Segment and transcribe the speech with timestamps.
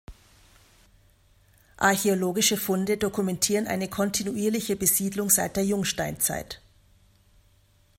[1.77, 6.59] Archäologische Funde dokumentieren eine kontinuierliche Besiedlung seit der Jungsteinzeit.